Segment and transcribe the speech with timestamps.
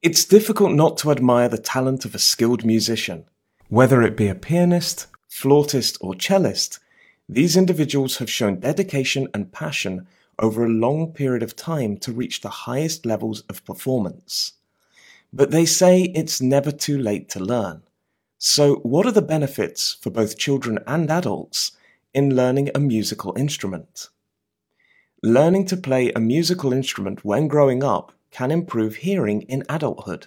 [0.00, 3.24] It's difficult not to admire the talent of a skilled musician.
[3.68, 6.78] Whether it be a pianist, flautist, or cellist,
[7.28, 10.06] these individuals have shown dedication and passion
[10.38, 14.52] over a long period of time to reach the highest levels of performance.
[15.32, 17.82] But they say it's never too late to learn.
[18.38, 21.72] So, what are the benefits for both children and adults
[22.14, 24.10] in learning a musical instrument?
[25.24, 30.26] Learning to play a musical instrument when growing up can improve hearing in adulthood.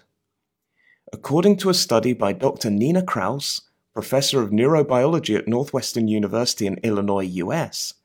[1.13, 2.69] According to a study by Dr.
[2.69, 3.61] Nina Kraus,
[3.93, 7.95] professor of neurobiology at Northwestern University in Illinois, US,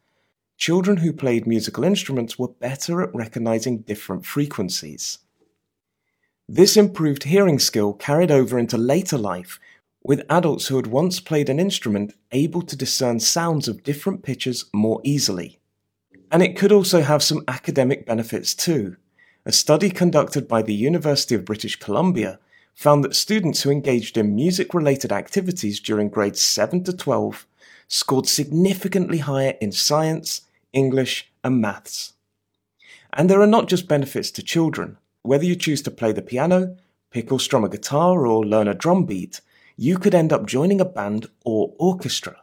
[0.57, 5.19] children who played musical instruments were better at recognizing different frequencies.
[6.49, 9.59] This improved hearing skill carried over into later life,
[10.03, 14.65] with adults who had once played an instrument able to discern sounds of different pitches
[14.73, 15.59] more easily.
[16.31, 18.97] And it could also have some academic benefits too.
[19.49, 22.41] A study conducted by the University of British Columbia
[22.75, 27.47] found that students who engaged in music related activities during grades 7 to 12
[27.87, 30.41] scored significantly higher in science,
[30.73, 32.15] English, and maths.
[33.13, 34.99] And there are not just benefits to children.
[35.23, 36.77] Whether you choose to play the piano,
[37.13, 39.43] pick or strum a guitar, or learn a drum beat,
[39.77, 42.43] you could end up joining a band or orchestra.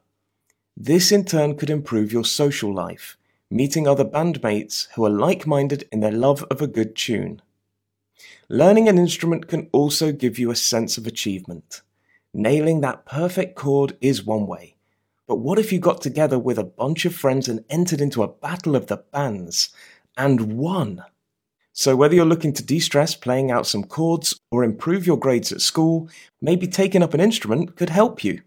[0.78, 3.18] This in turn could improve your social life
[3.54, 7.40] meeting other bandmates who are like minded in their love of a good tune.
[8.50, 11.82] Learning an instrument can also give you a sense of achievement.
[12.34, 14.76] Nailing that perfect chord is one way,
[15.28, 18.28] but what if you got together with a bunch of friends and entered into a
[18.28, 19.70] battle of the bands
[20.18, 21.04] and won?
[21.74, 25.52] So, whether you're looking to de stress playing out some chords or improve your grades
[25.52, 26.08] at school,
[26.40, 28.42] maybe taking up an instrument could help you.